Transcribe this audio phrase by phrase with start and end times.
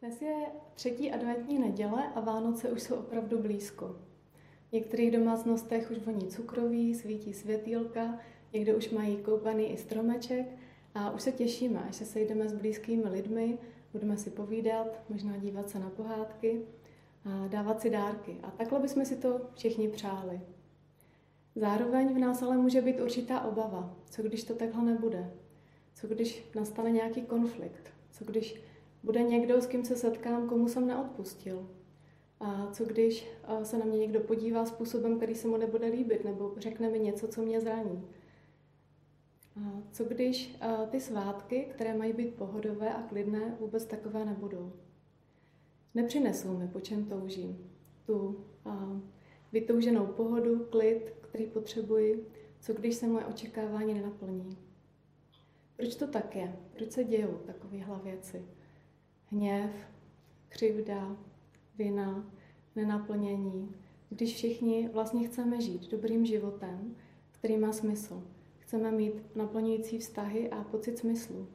[0.00, 3.96] Dnes je třetí adventní neděle a Vánoce už jsou opravdu blízko.
[4.68, 8.18] V některých domácnostech už voní cukroví, svítí světýlka,
[8.52, 10.46] někde už mají koupaný i stromeček
[10.94, 13.58] a už se těšíme, až se sejdeme s blízkými lidmi,
[13.92, 16.62] budeme si povídat, možná dívat se na pohádky
[17.24, 18.36] a dávat si dárky.
[18.42, 20.40] A takhle bychom si to všichni přáli.
[21.56, 23.96] Zároveň v nás ale může být určitá obava.
[24.04, 25.32] Co když to takhle nebude?
[25.94, 27.92] Co když nastane nějaký konflikt?
[28.10, 28.69] Co když
[29.02, 31.70] bude někdo, s kým se setkám, komu jsem neodpustil?
[32.40, 33.28] A co když
[33.62, 37.28] se na mě někdo podívá způsobem, který se mu nebude líbit, nebo řekne mi něco,
[37.28, 38.04] co mě zraní?
[39.56, 40.56] A co když
[40.90, 44.72] ty svátky, které mají být pohodové a klidné, vůbec takové nebudou?
[45.94, 47.70] Nepřinesou mi, po čem toužím.
[48.06, 48.44] Tu
[49.52, 54.58] vytouženou pohodu, klid, který potřebuji, co když se moje očekávání nenaplní.
[55.76, 56.56] Proč to tak je?
[56.76, 58.44] Proč se dějou takovéhle věci?
[59.32, 59.70] Hněv,
[60.48, 61.16] křivda,
[61.78, 62.30] vina,
[62.76, 63.74] nenaplnění,
[64.08, 66.96] když všichni vlastně chceme žít dobrým životem,
[67.30, 68.22] který má smysl.
[68.58, 71.48] Chceme mít naplňující vztahy a pocit smyslu.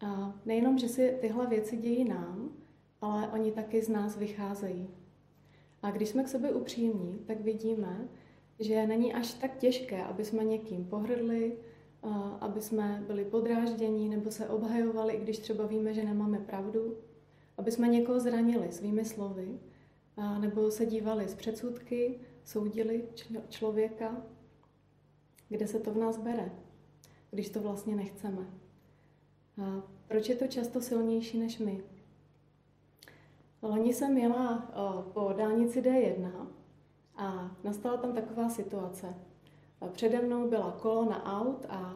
[0.00, 2.50] A nejenom, že si tyhle věci dějí nám,
[3.00, 4.88] ale oni taky z nás vycházejí.
[5.82, 8.08] A když jsme k sobě upřímní, tak vidíme,
[8.60, 11.56] že není až tak těžké, aby jsme někým pohrdli,
[12.40, 16.96] aby jsme byli podráždění nebo se obhajovali, i když třeba víme, že nemáme pravdu,
[17.58, 19.58] aby jsme někoho zranili svými slovy,
[20.40, 23.08] nebo se dívali z předsudky, soudili
[23.48, 24.22] člověka,
[25.48, 26.52] kde se to v nás bere,
[27.30, 28.46] když to vlastně nechceme.
[29.62, 31.82] A proč je to často silnější než my?
[33.62, 34.58] Loni jsem jela
[35.12, 36.46] po dálnici D1
[37.16, 39.14] a nastala tam taková situace.
[39.88, 41.94] Přede mnou byla kolona aut a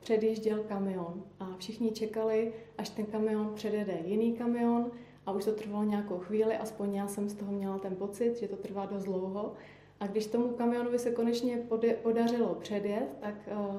[0.00, 1.22] předjížděl kamion.
[1.40, 4.90] A všichni čekali, až ten kamion předjede jiný kamion
[5.26, 8.48] a už to trvalo nějakou chvíli, aspoň já jsem z toho měla ten pocit, že
[8.48, 9.52] to trvá dost dlouho.
[10.00, 11.66] A když tomu kamionovi se konečně
[12.02, 13.34] podařilo předjet, tak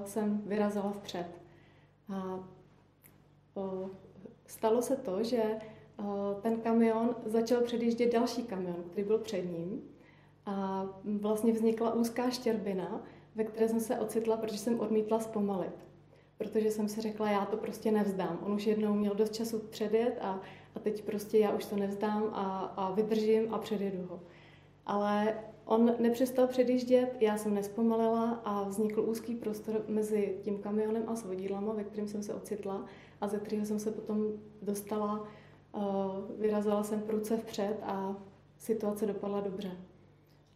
[0.06, 1.28] jsem vyrazila vpřed.
[2.14, 2.40] A
[4.46, 5.44] stalo se to, že
[6.42, 9.82] ten kamion začal předjíždět další kamion, který byl před ním.
[10.50, 10.86] A
[11.20, 13.04] vlastně vznikla úzká štěrbina,
[13.36, 15.86] ve které jsem se ocitla, protože jsem odmítla zpomalit.
[16.38, 18.40] Protože jsem si řekla, já to prostě nevzdám.
[18.46, 20.42] On už jednou měl dost času předjet a,
[20.76, 24.20] a teď prostě já už to nevzdám a, a vydržím a předjedu ho.
[24.86, 31.16] Ale on nepřestal předjíždět, já jsem nespomalila a vznikl úzký prostor mezi tím kamionem a
[31.16, 32.86] svodidlama, ve kterém jsem se ocitla
[33.22, 34.26] a ze kterého jsem se potom
[34.62, 35.28] dostala,
[35.76, 35.82] uh,
[36.40, 38.16] vyrazila jsem průce vpřed a
[38.58, 39.72] situace dopadla dobře.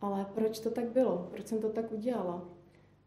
[0.03, 1.27] Ale proč to tak bylo?
[1.31, 2.49] Proč jsem to tak udělala?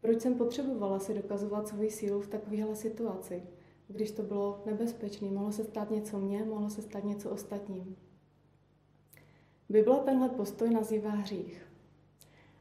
[0.01, 3.43] Proč jsem potřebovala si dokazovat svoji sílu v takovéhle situaci?
[3.87, 7.95] Když to bylo nebezpečné, mohlo se stát něco mně, mohlo se stát něco ostatním.
[9.69, 11.67] Bible tenhle postoj nazývá hřích.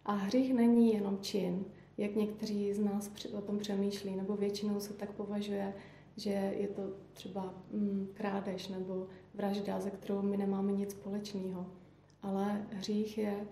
[0.04, 1.64] A hřích není jenom čin,
[1.98, 5.74] jak někteří z nás o tom přemýšlí, nebo většinou se tak považuje,
[6.16, 6.82] že je to
[7.12, 11.66] třeba mm, krádež nebo vražda, ze kterou my nemáme nic společného.
[12.22, 13.46] Ale hřích je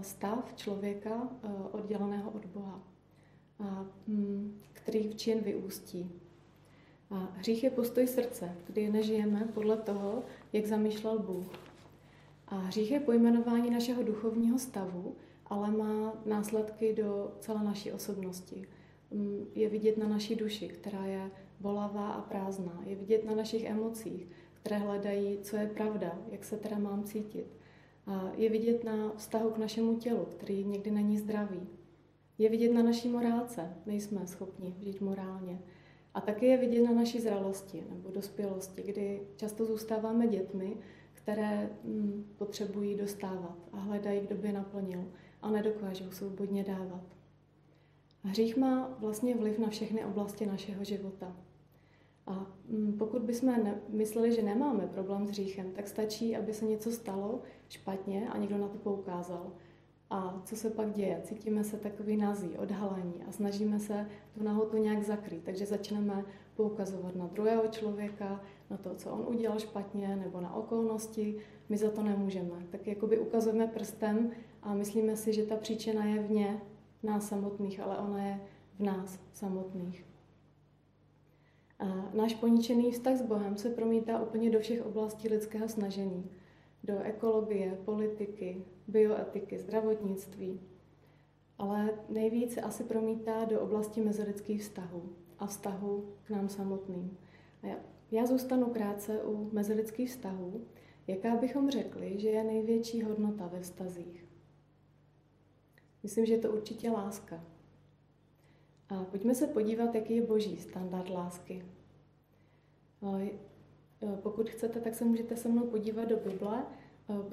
[0.00, 2.80] stav člověka uh, odděleného od Boha
[4.06, 6.10] mm, který v čin vyústí.
[7.10, 11.46] A hřích je postoj srdce, kdy nežijeme podle toho, jak zamýšlel Bůh.
[12.48, 15.14] A hřích je pojmenování našeho duchovního stavu,
[15.46, 18.68] ale má následky do celé naší osobnosti.
[19.10, 21.30] Mm, je vidět na naší duši, která je
[21.60, 22.82] bolavá a prázdná.
[22.86, 27.46] Je vidět na našich emocích, které hledají, co je pravda, jak se teda mám cítit.
[28.36, 31.60] Je vidět na vztahu k našemu tělu, který někdy není zdravý
[32.40, 35.58] je vidět na naší morálce, nejsme schopni žít morálně.
[36.14, 40.76] A taky je vidět na naší zralosti nebo dospělosti, kdy často zůstáváme dětmi,
[41.14, 45.04] které hm, potřebují dostávat a hledají, kdo by naplnil
[45.42, 47.02] a nedokážou svobodně dávat.
[48.22, 51.36] Hřích má vlastně vliv na všechny oblasti našeho života.
[52.26, 56.90] A hm, pokud bychom mysleli, že nemáme problém s hříchem, tak stačí, aby se něco
[56.90, 57.40] stalo
[57.72, 59.52] špatně a někdo na to poukázal.
[60.10, 61.20] A co se pak děje?
[61.24, 65.44] Cítíme se takový nazí, odhalení a snažíme se tu nahotu nějak zakrýt.
[65.44, 66.24] Takže začneme
[66.54, 68.40] poukazovat na druhého člověka,
[68.70, 71.36] na to, co on udělal špatně, nebo na okolnosti.
[71.68, 72.66] My za to nemůžeme.
[72.70, 74.30] Tak jakoby ukazujeme prstem
[74.62, 76.60] a myslíme si, že ta příčina je vně
[77.02, 78.40] nás samotných, ale ona je
[78.78, 80.04] v nás samotných.
[81.78, 86.30] A náš poničený vztah s Bohem se promítá úplně do všech oblastí lidského snažení
[86.84, 90.60] do ekologie, politiky, bioetiky, zdravotnictví,
[91.58, 97.18] ale nejvíce asi promítá do oblasti mezilidských vztahů a vztahu k nám samotným.
[98.10, 100.66] Já zůstanu krátce u mezilidských vztahů,
[101.06, 104.26] jaká bychom řekli, že je největší hodnota ve vztazích.
[106.02, 107.44] Myslím, že je to určitě láska.
[108.88, 111.64] A pojďme se podívat, jaký je boží standard lásky.
[114.22, 116.66] Pokud chcete, tak se můžete se mnou podívat do Bible,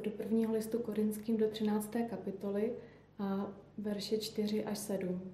[0.03, 1.91] do prvního listu Korinským do 13.
[2.09, 2.75] kapitoly
[3.19, 5.33] a verše 4 až 7.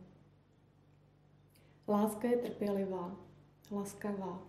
[1.87, 3.19] Láska je trpělivá,
[3.71, 4.47] laskavá,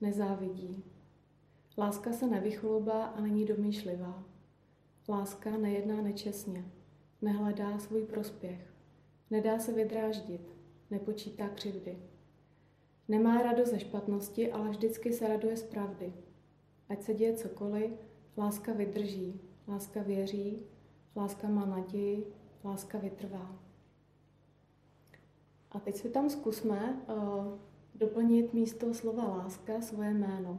[0.00, 0.84] nezávidí.
[1.78, 4.24] Láska se nevychloubá a není domýšlivá.
[5.08, 6.64] Láska nejedná nečestně,
[7.22, 8.74] nehledá svůj prospěch,
[9.30, 10.40] nedá se vydráždit,
[10.90, 11.98] nepočítá křivdy.
[13.08, 16.12] Nemá radost ze špatnosti, ale vždycky se raduje z pravdy.
[16.88, 17.90] Ať se děje cokoliv,
[18.36, 20.62] láska vydrží, láska věří,
[21.16, 22.32] láska má naději,
[22.64, 23.58] láska vytrvá.
[25.70, 27.58] A teď si tam zkusme uh,
[27.94, 30.58] doplnit místo slova láska svoje jméno.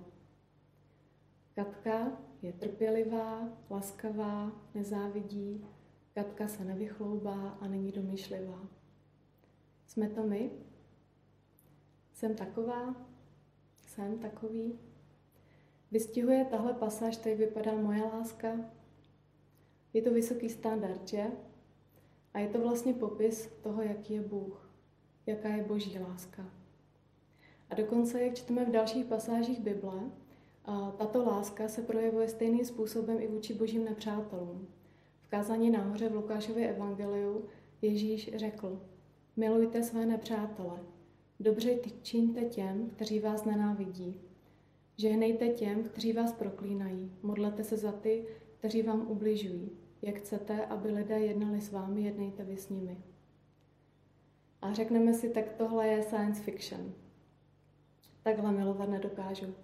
[1.56, 2.12] Katka
[2.42, 5.65] je trpělivá, laskavá, nezávidí,
[6.15, 8.68] Katka se nevychloubá a není domyšlivá.
[9.88, 10.51] Jsme to my?
[12.16, 12.96] Jsem taková?
[13.88, 14.80] Jsem takový?
[15.92, 18.48] Vystihuje tahle pasáž, jak vypadá moje láska?
[19.94, 21.24] Je to vysoký standard, že?
[22.34, 24.70] A je to vlastně popis toho, jaký je Bůh,
[25.26, 26.46] jaká je boží láska.
[27.70, 30.12] A dokonce, jak čteme v dalších pasážích Bible,
[30.98, 34.68] tato láska se projevuje stejným způsobem i vůči božím nepřátelům.
[35.22, 37.46] V kázání nahoře v Lukášově evangeliu
[37.82, 38.82] Ježíš řekl,
[39.36, 40.80] milujte své nepřátele,
[41.40, 44.22] dobře čiňte těm, kteří vás nenávidí.
[44.98, 48.26] Žehnejte těm, kteří vás proklínají, modlete se za ty,
[48.58, 49.72] kteří vám ubližují.
[50.02, 52.98] Jak chcete, aby lidé jednali s vámi, jednejte vy s nimi.
[54.62, 56.94] A řekneme si, tak tohle je science fiction.
[58.24, 59.56] Takhle milovat nedokážu.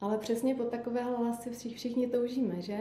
[0.00, 2.80] Ale přesně po takovéhle lásce všichni toužíme, že?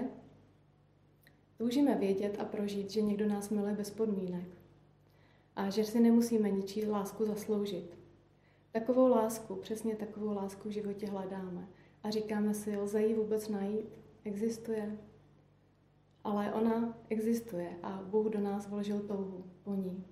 [1.58, 4.65] Toužíme vědět a prožít, že někdo nás miluje bez podmínek.
[5.56, 7.98] A že si nemusíme ničí lásku zasloužit.
[8.72, 11.68] Takovou lásku, přesně takovou lásku v životě hledáme.
[12.04, 14.00] A říkáme si, lze ji vůbec najít?
[14.24, 14.98] Existuje?
[16.24, 20.06] Ale ona existuje a Bůh do nás vložil touhu po ní.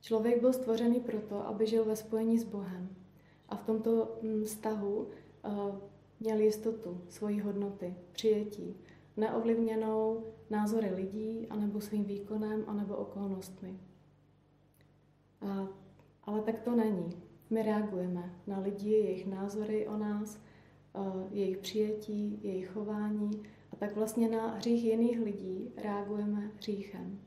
[0.00, 2.96] Člověk byl stvořený proto, aby žil ve spojení s Bohem.
[3.48, 5.74] A v tomto mm, vztahu uh,
[6.20, 8.76] měl jistotu, svojí hodnoty, přijetí,
[9.16, 13.78] neovlivněnou názory lidí, anebo svým výkonem, anebo okolnostmi.
[15.42, 15.68] A,
[16.24, 17.10] ale tak to není.
[17.50, 20.40] My reagujeme na lidi, jejich názory o nás,
[21.30, 23.42] jejich přijetí, jejich chování
[23.72, 27.20] a tak vlastně na hřích jiných lidí reagujeme hříchem.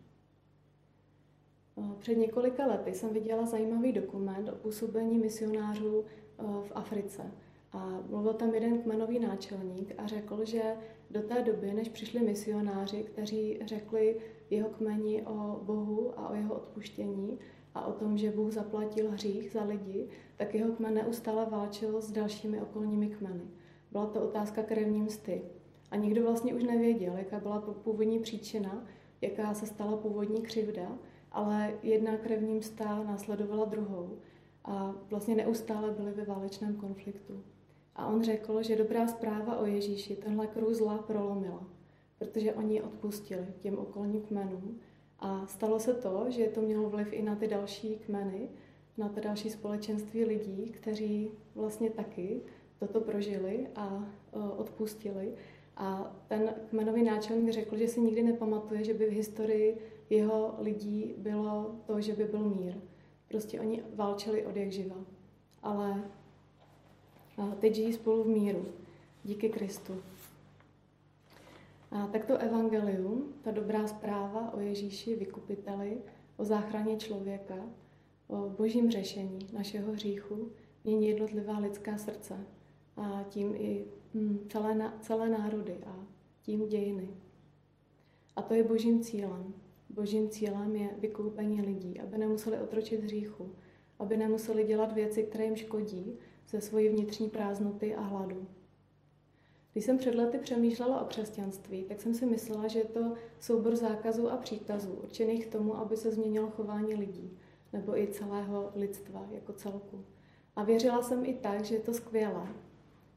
[1.99, 6.05] Před několika lety jsem viděla zajímavý dokument o působení misionářů
[6.37, 7.31] v Africe.
[7.71, 10.75] A mluvil tam jeden kmenový náčelník a řekl, že
[11.11, 14.19] do té doby, než přišli misionáři, kteří řekli
[14.49, 17.39] jeho kmeni o Bohu a o jeho odpuštění
[17.75, 22.11] a o tom, že Bůh zaplatil hřích za lidi, tak jeho kmen neustále válčil s
[22.11, 23.43] dalšími okolními kmeny.
[23.91, 25.41] Byla to otázka krevní msty.
[25.91, 28.85] A nikdo vlastně už nevěděl, jaká byla původní příčina,
[29.21, 30.97] jaká se stala původní křivda,
[31.31, 34.17] ale jedna krevní msta následovala druhou
[34.65, 37.43] a vlastně neustále byli ve válečném konfliktu.
[37.95, 41.67] A on řekl, že dobrá zpráva o Ježíši tenhle kruh zla prolomila,
[42.19, 44.79] protože oni odpustili těm okolním kmenům.
[45.19, 48.49] A stalo se to, že to mělo vliv i na ty další kmeny,
[48.97, 52.41] na ty další společenství lidí, kteří vlastně taky
[52.79, 54.07] toto prožili a
[54.57, 55.33] odpustili.
[55.77, 59.77] A ten kmenový náčelník řekl, že si nikdy nepamatuje, že by v historii
[60.09, 62.73] jeho lidí bylo to, že by byl mír.
[63.27, 64.95] Prostě oni válčili od jak živa.
[65.63, 66.03] Ale
[67.37, 68.65] a teď žijí spolu v míru.
[69.23, 70.01] Díky Kristu.
[71.95, 75.97] A tak to evangelium, ta dobrá zpráva o Ježíši vykupiteli,
[76.37, 77.55] o záchraně člověka,
[78.27, 80.51] o božím řešení našeho hříchu,
[80.83, 82.47] mění jednotlivá lidská srdce
[82.97, 86.07] a tím i hm, celé, celé národy a
[86.41, 87.09] tím dějiny.
[88.35, 89.53] A to je božím cílem.
[89.89, 93.51] Božím cílem je vykoupení lidí, aby nemuseli otročit hříchu,
[93.99, 98.47] aby nemuseli dělat věci, které jim škodí, ze svojí vnitřní prázdnoty a hladu.
[99.75, 103.75] Když jsem před lety přemýšlela o křesťanství, tak jsem si myslela, že je to soubor
[103.75, 107.37] zákazů a příkazů určených k tomu, aby se změnilo chování lidí
[107.73, 110.05] nebo i celého lidstva jako celku.
[110.55, 112.47] A věřila jsem i tak, že je to skvělé,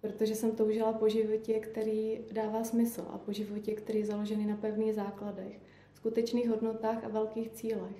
[0.01, 4.57] protože jsem toužila po životě, který dává smysl a po životě, který je založený na
[4.57, 5.61] pevných základech,
[5.95, 7.97] skutečných hodnotách a velkých cílech.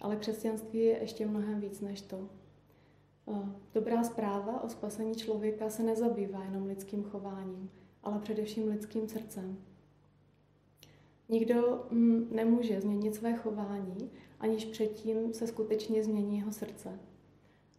[0.00, 2.28] Ale křesťanství je ještě mnohem víc než to.
[3.74, 7.70] Dobrá zpráva o spasení člověka se nezabývá jenom lidským chováním,
[8.02, 9.58] ale především lidským srdcem.
[11.28, 16.98] Nikdo mm, nemůže změnit své chování, aniž předtím se skutečně změní jeho srdce.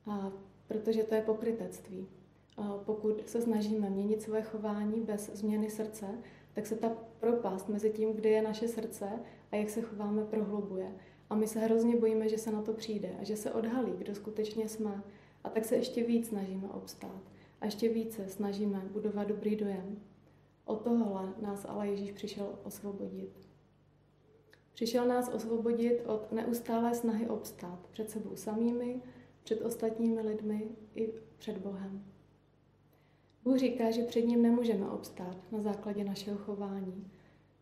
[0.06, 0.32] A
[0.68, 2.08] protože to je pokrytectví.
[2.58, 6.06] A pokud se snažíme měnit své chování bez změny srdce,
[6.54, 6.90] tak se ta
[7.20, 9.10] propast mezi tím, kde je naše srdce
[9.52, 10.96] a jak se chováme, prohlubuje.
[11.30, 14.16] A my se hrozně bojíme, že se na to přijde a že se odhalí, kdo
[14.16, 15.04] skutečně jsme.
[15.44, 17.22] A tak se ještě víc snažíme obstát.
[17.62, 20.00] A ještě více snažíme budovat dobrý dojem.
[20.66, 23.50] O tohle nás ale Ježíš přišel osvobodit.
[24.74, 29.02] Přišel nás osvobodit od neustálé snahy obstát před sebou samými,
[29.44, 32.06] před ostatními lidmi i před Bohem.
[33.44, 37.12] Bůh říká, že před ním nemůžeme obstát na základě našeho chování,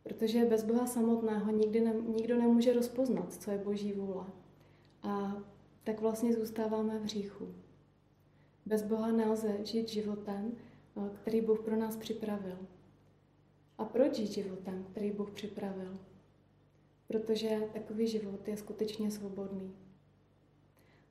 [0.03, 4.25] protože bez Boha samotného nikdy ne, nikdo nemůže rozpoznat, co je Boží vůle.
[5.03, 5.37] A
[5.83, 7.47] tak vlastně zůstáváme v hříchu.
[8.67, 10.51] Bez Boha nelze žít životem,
[10.97, 12.57] eh, který Bůh pro nás připravil.
[13.77, 15.99] A proč žít životem, který Bůh připravil?
[17.07, 19.75] Protože takový život je skutečně svobodný.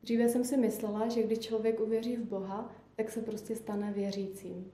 [0.02, 4.72] Dříve jsem si myslela, že když člověk uvěří v Boha, tak se prostě stane věřícím.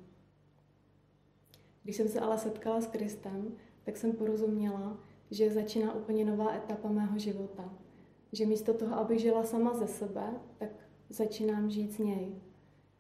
[1.83, 6.89] Když jsem se ale setkala s Kristem, tak jsem porozuměla, že začíná úplně nová etapa
[6.89, 7.75] mého života.
[8.33, 10.71] Že místo toho, aby žila sama ze sebe, tak
[11.09, 12.52] začínám žít z něj.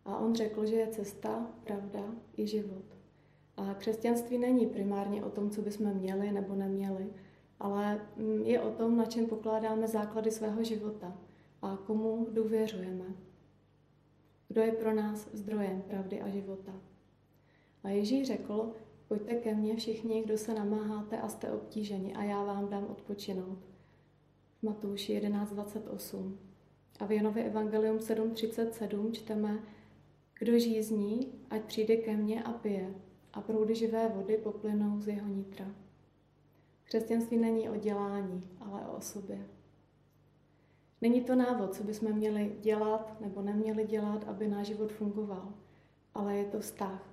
[0.04, 2.00] A on řekl, že je cesta, pravda
[2.37, 2.85] i život.
[3.56, 7.06] A křesťanství není primárně o tom, co bychom měli nebo neměli,
[7.61, 8.00] ale
[8.44, 11.18] je o tom, na čem pokládáme základy svého života
[11.62, 13.04] a komu důvěřujeme.
[14.49, 16.73] Kdo je pro nás zdrojem pravdy a života.
[17.85, 18.73] A Ježíš řekl,
[19.09, 23.59] pojďte ke mně všichni, kdo se namáháte a jste obtíženi a já vám dám odpočinout.
[24.62, 26.37] Matouši 11.28.
[27.00, 29.59] A v Janově Evangelium 7.37 čteme,
[30.43, 32.95] kdo žízní, ať přijde ke mně a pije,
[33.33, 35.67] a proudy živé vody poplynou z jeho nitra.
[36.85, 39.47] Křesťanství není o dělání, ale o osobě.
[41.01, 45.55] Není to návod, co bychom měli dělat nebo neměli dělat, aby náš život fungoval,
[46.15, 47.11] ale je to vztah.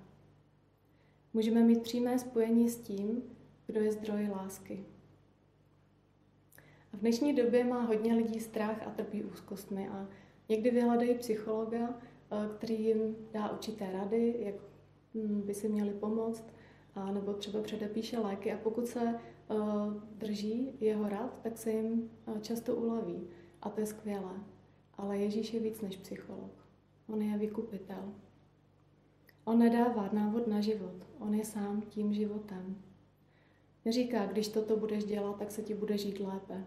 [1.32, 3.22] Můžeme mít přímé spojení s tím,
[3.66, 4.84] kdo je zdroj lásky.
[6.92, 10.08] A v dnešní době má hodně lidí strach a trpí úzkostmi a
[10.48, 11.94] někdy vyhledají psychologa,
[12.56, 14.54] který jim dá určité rady, jak
[15.14, 16.44] hm, by si měli pomoct,
[16.94, 19.00] a nebo třeba předepíše léky a pokud se
[19.48, 19.58] uh,
[20.18, 23.28] drží jeho rad, tak se jim uh, často uleví.
[23.62, 24.32] A to je skvělé.
[24.98, 26.50] Ale Ježíš je víc než psycholog.
[27.08, 28.12] On je vykupitel.
[29.44, 31.06] On nedává návod na život.
[31.18, 32.82] On je sám tím životem.
[33.84, 36.64] Neříká, když toto budeš dělat, tak se ti bude žít lépe.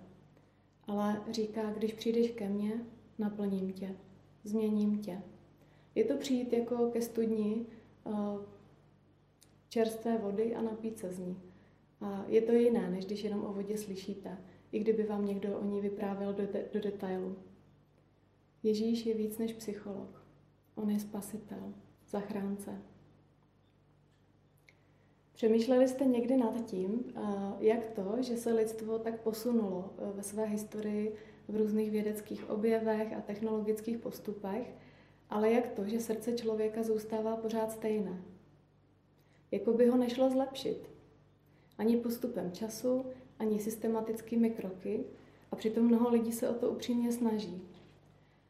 [0.87, 2.85] Ale říká, když přijdeš ke mně,
[3.19, 3.95] naplním tě,
[4.43, 5.21] změním tě.
[5.95, 7.65] Je to přijít jako ke studni
[8.03, 8.41] uh,
[9.69, 11.41] čerstvé vody a napít se z ní.
[12.01, 14.37] A je to jiné, než když jenom o vodě slyšíte
[14.73, 17.35] i kdyby vám někdo o ní vyprávěl do, de- do detailu.
[18.63, 20.23] Ježíš je víc než psycholog.
[20.75, 21.73] On je spasitel,
[22.09, 22.81] zachránce.
[25.33, 27.21] Přemýšleli jste někdy nad tím, eh,
[27.59, 31.15] jak to, že se lidstvo tak posunulo eh, ve své historii
[31.47, 34.75] v různých vědeckých objevech a technologických postupech,
[35.33, 38.21] ale jak to, že srdce člověka zůstává pořád stejné?
[39.51, 40.89] Jako by ho nešlo zlepšit.
[41.77, 43.05] Ani postupem času,
[43.39, 45.03] ani systematickými kroky
[45.51, 47.61] a přitom mnoho lidí se o to upřímně snaží.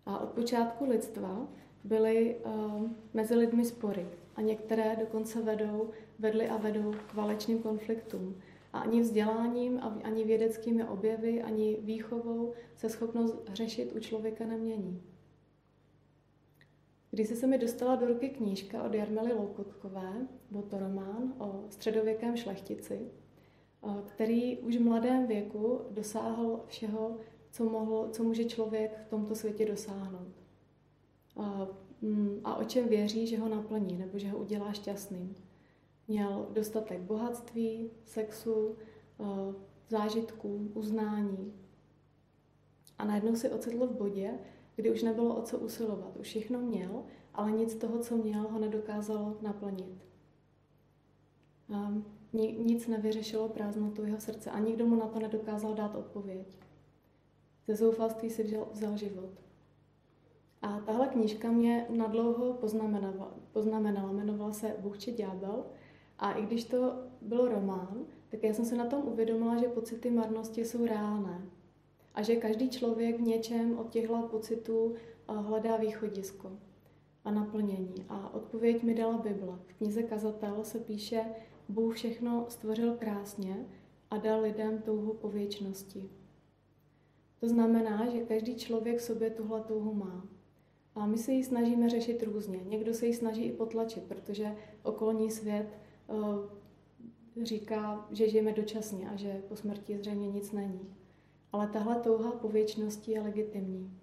[0.06, 1.48] A od počátku lidstva
[1.84, 8.36] byly uh, mezi lidmi spory a některé dokonce vedou, vedly a vedou k válečným konfliktům.
[8.74, 15.13] A ani vzděláním, ani vědeckými objevy, ani výchovou se schopnost řešit u člověka nemění.
[17.14, 22.38] Když se mi dostala do ruky knížka od Jarmily Loukotkové, byl to román o středověkém
[22.38, 23.00] šlechtici,
[24.06, 27.18] který už v mladém věku dosáhl všeho,
[27.52, 30.34] co, mohl, co může člověk v tomto světě dosáhnout.
[31.38, 31.68] A,
[32.02, 35.36] mm, a o čem věří, že ho naplní nebo že ho udělá šťastným.
[36.08, 38.76] Měl dostatek bohatství, sexu,
[39.90, 41.54] zážitků, uznání.
[42.98, 44.40] A najednou si ocitl v bodě,
[44.76, 46.18] kdy už nebylo o co usilovat.
[46.18, 47.04] Už všechno měl,
[47.34, 50.06] ale nic z toho, co měl, ho nedokázalo naplnit.
[51.74, 51.94] A
[52.58, 56.58] nic nevyřešilo prázdnotu jeho srdce a nikdo mu na to nedokázal dát odpověď.
[57.68, 59.30] Ze zoufalství si vzal, vzal život.
[60.62, 65.66] A tahle knížka mě nadlouho poznamenala, poznamenala, jmenovala se Bůh či ďábel.
[66.20, 70.12] A i když to byl román, tak já jsem se na tom uvědomila, že pocity
[70.12, 71.42] marnosti jsou reálné.
[72.14, 74.96] A že každý člověk v něčem od těchto pocitů
[75.28, 76.52] hledá východisko
[77.26, 78.06] a naplnění.
[78.10, 79.60] A odpověď mi dala Bible.
[79.68, 81.26] V knize Kazatel se píše,
[81.70, 83.66] Bůh všechno stvořil krásně
[84.10, 86.10] a dal lidem touhu po věčnosti.
[87.40, 90.28] To znamená, že každý člověk v sobě tuhle touhu má.
[90.96, 92.60] A my se ji snažíme řešit různě.
[92.66, 95.68] Někdo se ji snaží i potlačit, protože okolní svět
[96.08, 100.96] uh, říká, že žijeme dočasně a že po smrti zřejmě nic není.
[101.54, 104.00] Ale tahle touha po věčnosti je legitimní.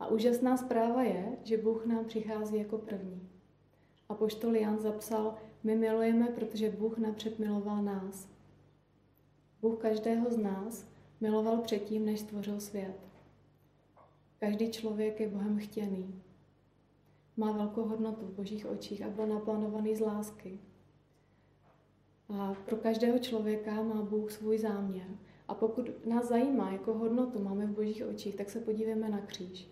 [0.00, 3.28] A úžasná zpráva je, že Bůh nám přichází jako první.
[4.08, 8.28] A poštol Jan zapsal, my milujeme, protože Bůh napřed miloval nás.
[9.62, 10.88] Bůh každého z nás
[11.20, 13.00] miloval předtím, než stvořil svět.
[14.40, 16.22] Každý člověk je Bohem chtěný.
[17.36, 20.58] Má velkou hodnotu v božích očích a byl naplánovaný z lásky.
[22.28, 25.08] A pro každého člověka má Bůh svůj záměr.
[25.48, 29.68] A pokud nás zajímá, jako hodnotu máme v božích očích, tak se podívejme na kříž.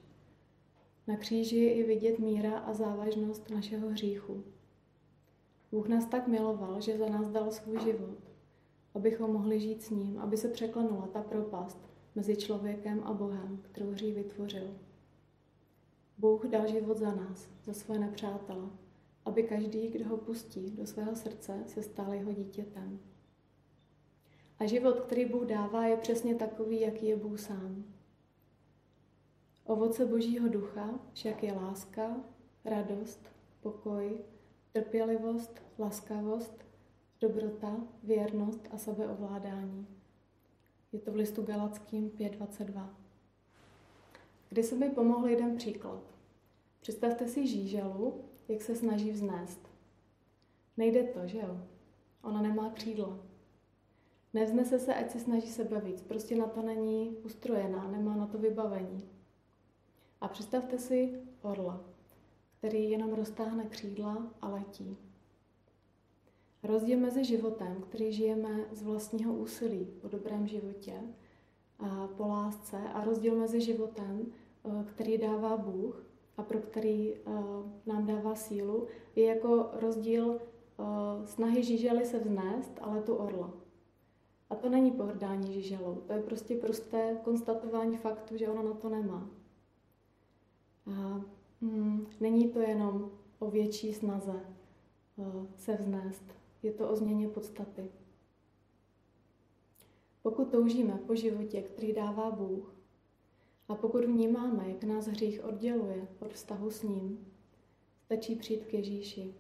[1.07, 4.45] Na kříži je i vidět míra a závažnost našeho hříchu.
[5.73, 8.19] Bůh nás tak miloval, že za nás dal svůj život,
[8.95, 11.79] abychom mohli žít s ním, aby se překlenula ta propast
[12.15, 14.75] mezi člověkem a Bohem, kterou hří vytvořil.
[16.19, 18.69] Bůh dal život za nás, za své nepřátele,
[19.25, 23.01] aby každý, kdo ho pustí do svého srdce, se stal jeho dítětem.
[24.63, 27.85] A život, který Bůh dává, je přesně takový, jaký je Bůh sám.
[29.65, 32.17] Ovoce Božího ducha však je láska,
[32.65, 33.21] radost,
[33.61, 34.19] pokoj,
[34.73, 36.65] trpělivost, laskavost,
[37.21, 39.87] dobrota, věrnost a sebeovládání.
[40.93, 42.89] Je to v listu Galackým 5.22.
[44.49, 46.03] Kdy se mi pomohl jeden příklad.
[46.81, 49.69] Představte si žíželu, jak se snaží vznést.
[50.77, 51.61] Nejde to, že jo?
[52.23, 53.32] Ona nemá křídla.
[54.35, 56.03] Nevznese se, ať se snaží sebe víc.
[56.03, 59.09] Prostě na to není ustrojená, nemá na to vybavení.
[60.21, 61.85] A představte si orla,
[62.59, 64.97] který jenom roztáhne křídla a letí.
[66.63, 70.93] Rozdíl mezi životem, který žijeme z vlastního úsilí po dobrém životě
[71.79, 74.27] a po lásce, a rozdíl mezi životem,
[74.65, 77.21] eh, který dává Bůh a pro který eh,
[77.87, 83.62] nám dává sílu, je jako rozdíl eh, snahy žížely se vznést, ale tu orla.
[84.53, 88.89] A to není pohrdání žíželou, to je prostě prosté konstatování faktu, že ona na to
[88.89, 89.31] nemá.
[90.87, 91.21] A
[91.61, 94.41] mm, není to jenom o větší snaze
[95.17, 96.25] uh, se vznést,
[96.63, 97.91] je to o změně podstaty.
[100.23, 102.75] Pokud toužíme po životě, který dává Bůh,
[103.69, 107.27] a pokud vnímáme, jak nás hřích odděluje od vztahu s ním,
[108.05, 109.35] stačí přijít k Ježíši.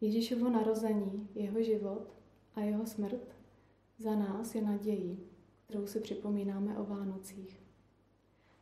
[0.00, 2.14] Ježíšovo narození, jeho život
[2.54, 3.37] a jeho smrt
[3.98, 5.18] za nás je nadějí,
[5.64, 7.60] kterou si připomínáme o Vánocích.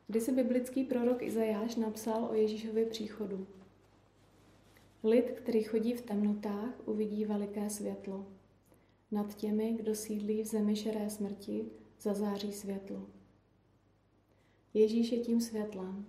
[0.07, 3.47] Kdysi biblický prorok Izajáš napsal o Ježíšově příchodu.
[5.05, 8.27] Lid, který chodí v temnotách, uvidí veliké světlo.
[9.11, 11.71] Nad těmi, kdo sídlí v zemi šeré smrti,
[12.01, 13.07] zazáří světlo.
[14.75, 16.07] Ježíš je tím světlem.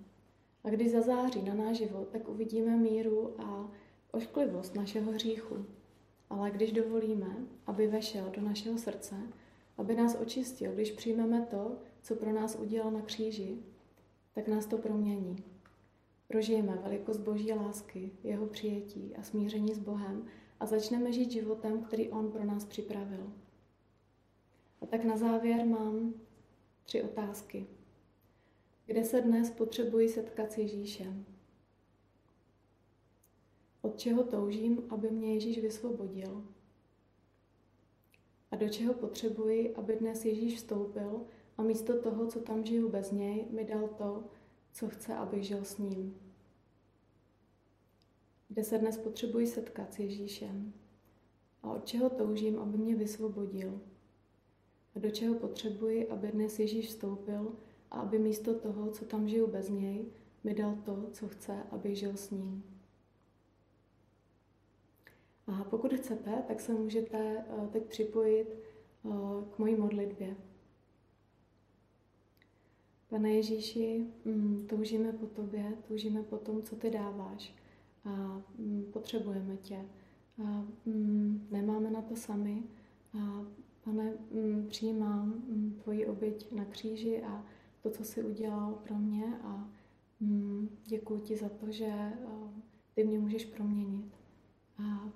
[0.64, 3.72] A když zazáří na náš život, tak uvidíme míru a
[4.12, 5.66] ošklivost našeho hříchu.
[6.30, 7.36] Ale když dovolíme,
[7.68, 9.16] aby vešel do našeho srdce,
[9.78, 13.58] aby nás očistil, když přijmeme to, co pro nás udělal na kříži,
[14.34, 15.44] tak nás to promění.
[16.28, 20.26] Prožijeme velikost Boží lásky, jeho přijetí a smíření s Bohem
[20.60, 23.34] a začneme žít životem, který On pro nás připravil.
[24.82, 26.14] A tak na závěr mám
[26.84, 27.68] tři otázky.
[28.86, 31.26] Kde se dnes potřebuji setkat s Ježíšem?
[33.82, 36.44] Od čeho toužím, aby mě Ježíš vysvobodil?
[38.52, 41.22] A do čeho potřebuji, aby dnes Ježíš vstoupil
[41.58, 44.24] a místo toho, co tam žiju bez něj, mi dal to,
[44.72, 46.16] co chce, aby žil s ním.
[48.48, 50.74] Kde se dnes potřebuji setkat s Ježíšem
[51.64, 53.82] a od čeho toužím, aby mě vysvobodil.
[54.96, 57.56] A do čeho potřebuji, aby dnes Ježíš vstoupil
[57.92, 60.06] a aby místo toho, co tam žiju bez něj,
[60.44, 62.77] mi dal to, co chce, aby žil s ním.
[65.48, 68.48] A pokud chcete, tak se můžete eh, teď připojit
[69.06, 69.10] eh,
[69.52, 70.36] k mojí modlitbě.
[73.10, 77.56] Pane Ježíši, mm, toužíme po tobě, toužíme po tom, co ty dáváš
[78.06, 79.86] a mm, potřebujeme tě.
[80.46, 82.64] A mm, nemáme na to sami.
[83.20, 83.46] A
[83.84, 84.14] pane,
[84.68, 85.44] přijímám
[85.84, 87.46] tvoji oběť na kříži a
[87.84, 89.70] to, co jsi udělal pro mě a
[90.86, 92.12] děkuji ti za to, že
[92.94, 94.16] ty mě můžeš proměnit.
[94.84, 95.10] A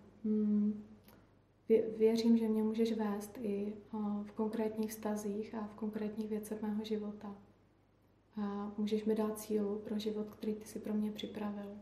[1.97, 3.73] věřím, že mě můžeš vést i
[4.23, 7.36] v konkrétních vztazích a v konkrétních věcech mého života.
[8.41, 11.77] a můžeš mi dát sílu pro život, který ty si pro mě připravil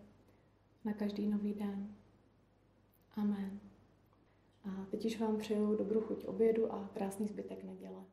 [0.85, 1.95] na každý nový den.
[3.15, 3.59] Amen.
[4.65, 8.03] A teď už vám přeju dobrou chuť obědu a krásný zbytek neděle.